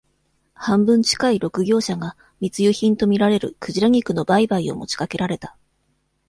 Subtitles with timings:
[0.55, 5.55] 半分近い、六業者が、密輸品とみられる、鯨肉の売買を持ちかけられた。